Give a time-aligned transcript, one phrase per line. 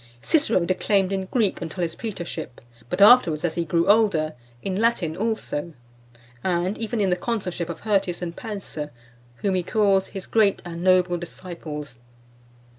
[0.19, 2.59] Cicero declaimed in Greek until his praetorship,
[2.89, 5.73] but afterwards, as he grew older, in Latin also;
[6.43, 8.89] and even in the consulship of Hirtius and Pansa,
[9.43, 11.97] whom he calls "his great and noble disciples."